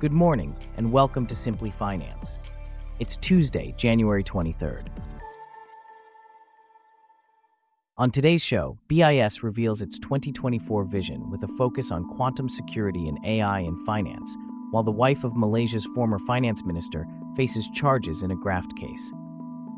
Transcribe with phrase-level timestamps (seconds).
[0.00, 2.38] Good morning, and welcome to Simply Finance.
[3.00, 4.86] It's Tuesday, January 23rd.
[7.96, 13.18] On today's show, BIS reveals its 2024 vision with a focus on quantum security and
[13.26, 14.36] AI in finance,
[14.70, 17.04] while the wife of Malaysia's former finance minister
[17.34, 19.12] faces charges in a graft case.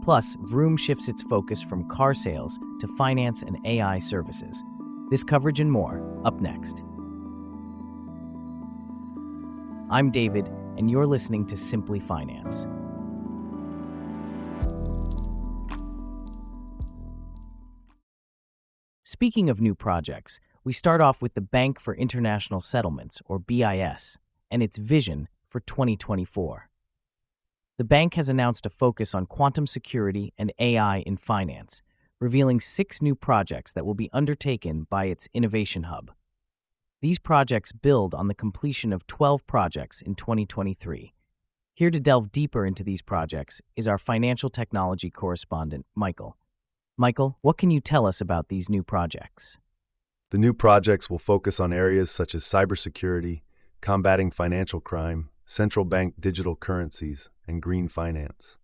[0.02, 4.62] Plus, Vroom shifts its focus from car sales to finance and AI services.
[5.08, 6.82] This coverage and more, up next.
[9.92, 12.68] I'm David, and you're listening to Simply Finance.
[19.02, 24.20] Speaking of new projects, we start off with the Bank for International Settlements, or BIS,
[24.48, 26.68] and its vision for 2024.
[27.76, 31.82] The bank has announced a focus on quantum security and AI in finance,
[32.20, 36.12] revealing six new projects that will be undertaken by its Innovation Hub.
[37.02, 41.14] These projects build on the completion of 12 projects in 2023.
[41.72, 46.36] Here to delve deeper into these projects is our financial technology correspondent, Michael.
[46.98, 49.58] Michael, what can you tell us about these new projects?
[50.28, 53.40] The new projects will focus on areas such as cybersecurity,
[53.80, 58.58] combating financial crime, central bank digital currencies, and green finance.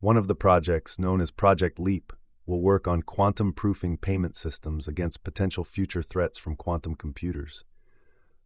[0.00, 2.12] One of the projects, known as Project LEAP,
[2.46, 7.64] will work on quantum proofing payment systems against potential future threats from quantum computers.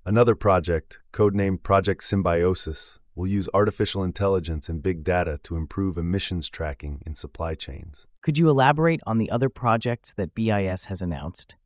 [0.05, 6.49] Another project, codenamed Project Symbiosis, will use artificial intelligence and big data to improve emissions
[6.49, 8.07] tracking in supply chains.
[8.23, 11.57] Could you elaborate on the other projects that BIS has announced?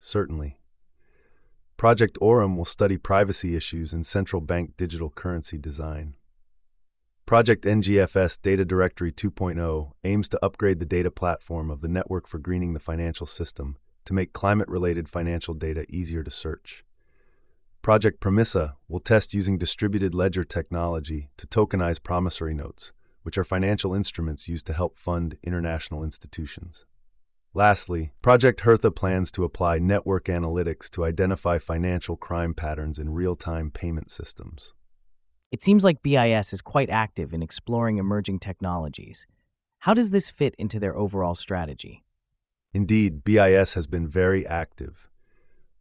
[0.00, 0.58] Certainly.
[1.78, 6.14] Project Aurum will study privacy issues in central bank digital currency design.
[7.24, 12.38] Project NGFS Data Directory 2.0 aims to upgrade the data platform of the Network for
[12.38, 16.84] Greening the Financial System to make climate related financial data easier to search.
[17.80, 23.94] Project Promissa will test using distributed ledger technology to tokenize promissory notes, which are financial
[23.94, 26.86] instruments used to help fund international institutions.
[27.54, 33.36] Lastly, Project Hertha plans to apply network analytics to identify financial crime patterns in real
[33.36, 34.74] time payment systems.
[35.52, 39.26] It seems like BIS is quite active in exploring emerging technologies.
[39.80, 42.04] How does this fit into their overall strategy?
[42.72, 45.10] Indeed, BIS has been very active.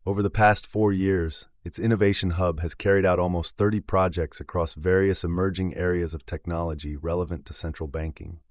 [0.05, 4.73] Over the past four years, its Innovation Hub has carried out almost 30 projects across
[4.73, 8.41] various emerging areas of technology relevant to central banking.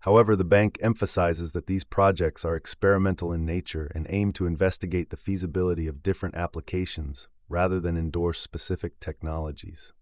[0.00, 5.08] However, the bank emphasizes that these projects are experimental in nature and aim to investigate
[5.08, 9.94] the feasibility of different applications rather than endorse specific technologies.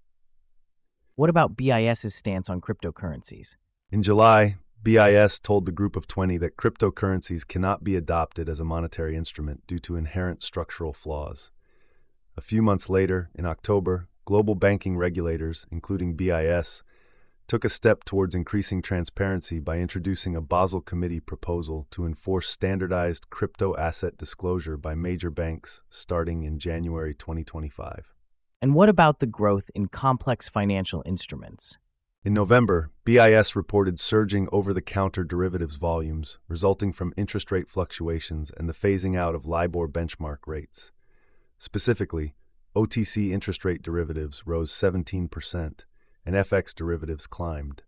[1.20, 3.56] What about BIS's stance on cryptocurrencies?
[3.92, 8.64] In July, BIS told the Group of 20 that cryptocurrencies cannot be adopted as a
[8.64, 11.50] monetary instrument due to inherent structural flaws.
[12.38, 16.84] A few months later, in October, global banking regulators, including BIS,
[17.46, 23.28] took a step towards increasing transparency by introducing a Basel Committee proposal to enforce standardized
[23.28, 28.14] crypto asset disclosure by major banks starting in January 2025.
[28.62, 31.78] And what about the growth in complex financial instruments?
[32.22, 38.52] In November, BIS reported surging over the counter derivatives volumes resulting from interest rate fluctuations
[38.54, 40.92] and the phasing out of LIBOR benchmark rates.
[41.56, 42.34] Specifically,
[42.76, 45.84] OTC interest rate derivatives rose 17%,
[46.26, 47.82] and FX derivatives climbed.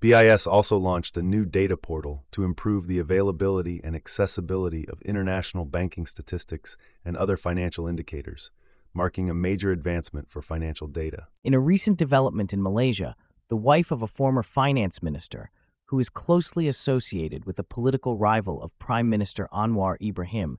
[0.00, 5.64] BIS also launched a new data portal to improve the availability and accessibility of international
[5.64, 8.50] banking statistics and other financial indicators
[8.94, 11.26] marking a major advancement for financial data.
[11.42, 13.16] In a recent development in Malaysia,
[13.48, 15.50] the wife of a former finance minister,
[15.86, 20.58] who is closely associated with a political rival of Prime Minister Anwar Ibrahim,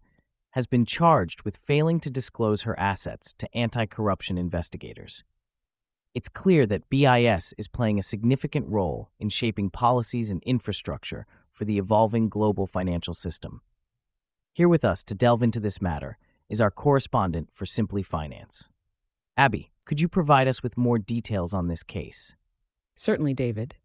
[0.51, 5.23] has been charged with failing to disclose her assets to anti corruption investigators.
[6.13, 11.65] It's clear that BIS is playing a significant role in shaping policies and infrastructure for
[11.65, 13.61] the evolving global financial system.
[14.53, 16.17] Here with us to delve into this matter
[16.49, 18.69] is our correspondent for Simply Finance.
[19.37, 22.35] Abby, could you provide us with more details on this case?
[22.95, 23.75] Certainly, David.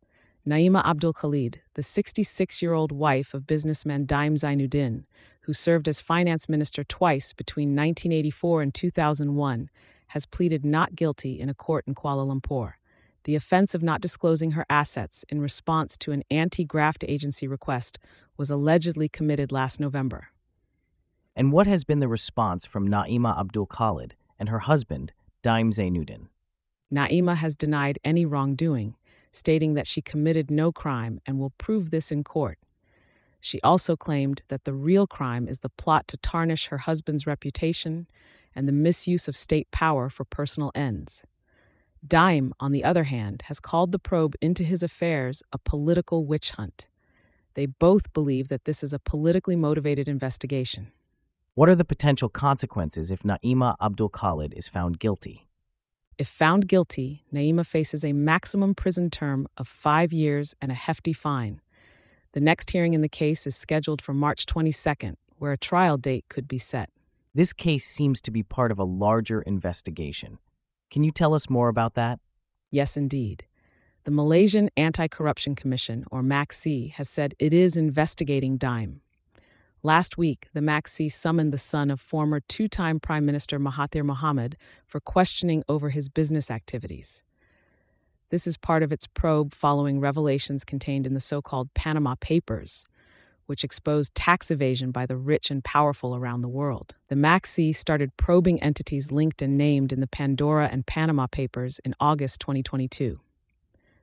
[0.49, 5.05] Naima Abdul Khalid, the 66 year old wife of businessman Daim Zainuddin,
[5.43, 9.69] who served as finance minister twice between 1984 and 2001,
[10.09, 12.75] has pleaded not guilty in a court in Kuala Lumpur.
[13.25, 17.99] The offense of not disclosing her assets in response to an anti graft agency request
[18.39, 20.29] was allegedly committed last November.
[21.41, 26.27] And what has been the response from Naima Abdul Khalid and her husband, Daim Zainuddin?
[26.93, 28.95] Naima has denied any wrongdoing,
[29.33, 32.59] stating that she committed no crime and will prove this in court.
[33.41, 38.07] She also claimed that the real crime is the plot to tarnish her husband's reputation
[38.55, 41.25] and the misuse of state power for personal ends.
[42.07, 46.51] Daim, on the other hand, has called the probe into his affairs a political witch
[46.51, 46.87] hunt.
[47.55, 50.93] They both believe that this is a politically motivated investigation.
[51.55, 55.49] What are the potential consequences if Naima Abdul Khalid is found guilty?
[56.17, 61.13] If found guilty, Naima faces a maximum prison term of five years and a hefty
[61.13, 61.61] fine.
[62.35, 66.25] The next hearing in the case is scheduled for March 22nd, where a trial date
[66.29, 66.89] could be set.
[67.35, 70.39] This case seems to be part of a larger investigation.
[70.89, 72.21] Can you tell us more about that?
[72.71, 73.45] Yes, indeed.
[74.05, 79.01] The Malaysian Anti Corruption Commission, or MACC, has said it is investigating Daim.
[79.83, 84.55] Last week, the MACC summoned the son of former two time Prime Minister Mahathir Mohamad
[84.87, 87.23] for questioning over his business activities.
[88.29, 92.89] This is part of its probe following revelations contained in the so called Panama Papers,
[93.47, 96.95] which exposed tax evasion by the rich and powerful around the world.
[97.09, 101.95] The MACC started probing entities linked and named in the Pandora and Panama Papers in
[101.99, 103.19] August 2022.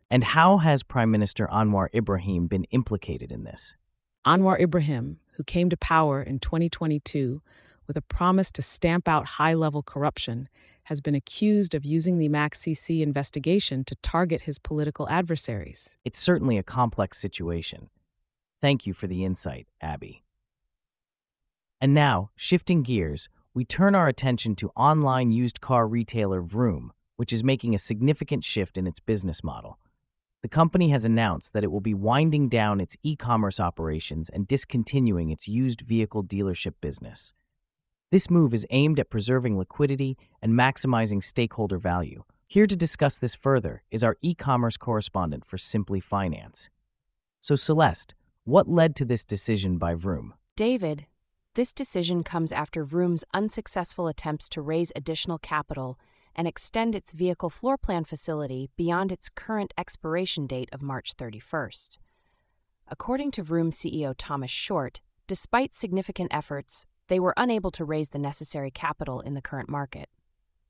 [0.09, 3.77] And how has Prime Minister Anwar Ibrahim been implicated in this?
[4.25, 7.41] Anwar Ibrahim, who came to power in 2022
[7.87, 10.49] with a promise to stamp out high level corruption,
[10.85, 15.97] has been accused of using the MACC investigation to target his political adversaries.
[16.03, 17.89] It's certainly a complex situation.
[18.61, 20.23] Thank you for the insight, Abby.
[21.79, 27.31] And now, shifting gears, we turn our attention to online used car retailer Vroom, which
[27.31, 29.77] is making a significant shift in its business model.
[30.43, 34.47] The company has announced that it will be winding down its e commerce operations and
[34.47, 37.33] discontinuing its used vehicle dealership business.
[38.11, 42.23] This move is aimed at preserving liquidity and maximizing stakeholder value.
[42.45, 46.69] Here to discuss this further is our e commerce correspondent for Simply Finance.
[47.41, 50.35] So, Celeste, what led to this decision by Vroom?
[50.55, 51.07] David,
[51.55, 55.99] this decision comes after Vroom's unsuccessful attempts to raise additional capital
[56.37, 61.97] and extend its vehicle floor plan facility beyond its current expiration date of March 31st.
[62.87, 68.19] According to Vroom CEO Thomas Shortt, despite significant efforts, they were unable to raise the
[68.19, 70.09] necessary capital in the current market.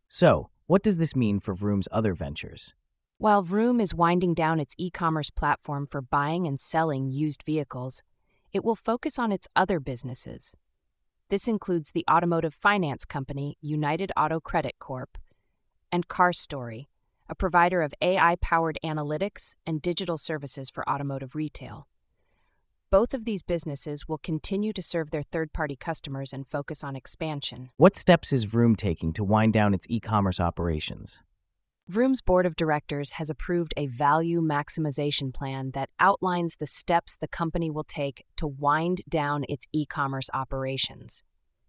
[0.08, 2.74] So, what does this mean for Vroom's other ventures?
[3.18, 8.04] While Vroom is winding down its e commerce platform for buying and selling used vehicles,
[8.54, 10.56] it will focus on its other businesses.
[11.30, 15.18] This includes the automotive finance company United Auto Credit Corp
[15.92, 16.88] and CarStory,
[17.30, 21.88] a provider of AI powered analytics and digital services for automotive retail.
[22.90, 26.96] Both of these businesses will continue to serve their third party customers and focus on
[26.96, 27.70] expansion.
[27.76, 31.22] What steps is Vroom taking to wind down its e commerce operations?
[31.90, 37.28] Vroom's board of directors has approved a value maximization plan that outlines the steps the
[37.28, 41.24] company will take to wind down its e commerce operations.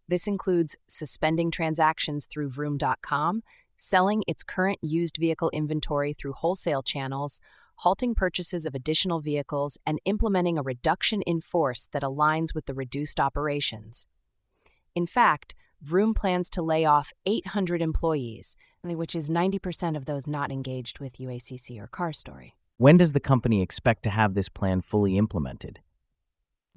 [0.09, 3.43] This includes suspending transactions through Vroom.com
[3.79, 7.41] selling its current used vehicle inventory through wholesale channels,
[7.77, 12.75] halting purchases of additional vehicles, and implementing a reduction in force that aligns with the
[12.75, 14.07] reduced operations.
[14.95, 20.51] In fact, Vroom plans to lay off 800 employees, which is 90% of those not
[20.51, 22.53] engaged with UACC or CarStory.
[22.79, 25.81] When does the company expect to have this plan fully implemented?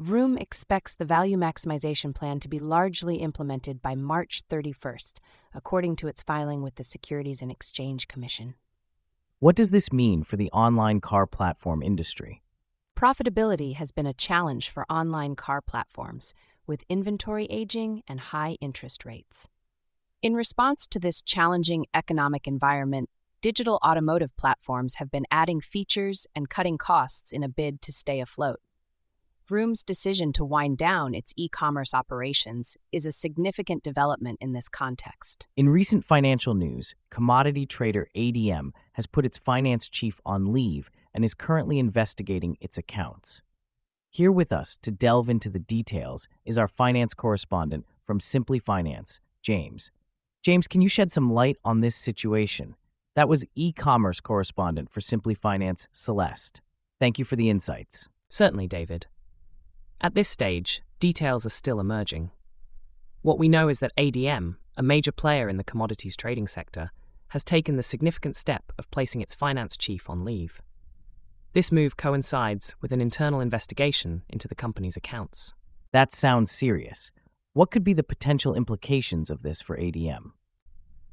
[0.01, 5.19] Vroom expects the value maximization plan to be largely implemented by March 31st,
[5.53, 8.55] according to its filing with the Securities and Exchange Commission.
[9.37, 12.41] What does this mean for the online car platform industry?
[12.97, 16.33] Profitability has been a challenge for online car platforms,
[16.65, 19.49] with inventory aging and high interest rates.
[20.23, 23.07] In response to this challenging economic environment,
[23.39, 28.19] digital automotive platforms have been adding features and cutting costs in a bid to stay
[28.19, 28.59] afloat.
[29.51, 34.69] Vroom's decision to wind down its e commerce operations is a significant development in this
[34.69, 35.45] context.
[35.57, 41.25] In recent financial news, commodity trader ADM has put its finance chief on leave and
[41.25, 43.41] is currently investigating its accounts.
[44.09, 49.19] Here with us to delve into the details is our finance correspondent from Simply Finance,
[49.41, 49.91] James.
[50.41, 52.77] James, can you shed some light on this situation?
[53.17, 56.61] That was e commerce correspondent for Simply Finance, Celeste.
[57.01, 58.07] Thank you for the insights.
[58.29, 59.07] Certainly, David.
[60.03, 62.31] At this stage, details are still emerging.
[63.21, 66.89] What we know is that ADM, a major player in the commodities trading sector,
[67.27, 70.59] has taken the significant step of placing its finance chief on leave.
[71.53, 75.53] This move coincides with an internal investigation into the company's accounts.
[75.91, 77.11] That sounds serious.
[77.53, 80.31] What could be the potential implications of this for ADM?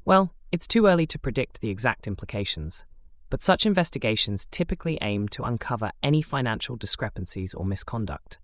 [0.03, 2.85] Well, it's too early to predict the exact implications,
[3.29, 8.39] but such investigations typically aim to uncover any financial discrepancies or misconduct.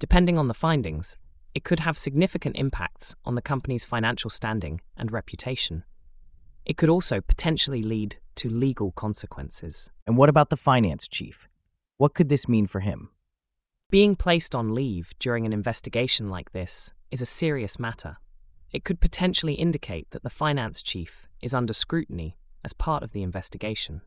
[0.00, 1.18] Depending on the findings,
[1.54, 5.84] it could have significant impacts on the company's financial standing and reputation.
[6.64, 9.90] It could also potentially lead to legal consequences.
[10.06, 11.48] And what about the finance chief?
[11.98, 13.10] What could this mean for him?
[13.90, 18.16] Being placed on leave during an investigation like this is a serious matter.
[18.72, 23.22] It could potentially indicate that the finance chief is under scrutiny as part of the
[23.22, 24.00] investigation.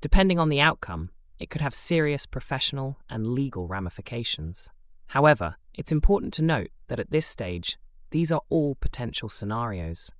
[0.00, 4.68] Depending on the outcome, it could have serious professional and legal ramifications.
[5.12, 7.76] However, it's important to note that at this stage,
[8.12, 10.10] these are all potential scenarios.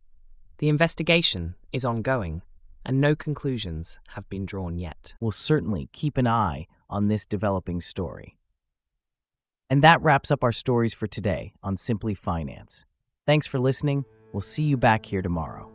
[0.58, 2.42] The investigation is ongoing,
[2.84, 5.14] and no conclusions have been drawn yet.
[5.18, 8.36] We'll certainly keep an eye on this developing story.
[9.70, 12.84] And that wraps up our stories for today on Simply Finance.
[13.26, 14.04] Thanks for listening.
[14.34, 15.71] We'll see you back here tomorrow.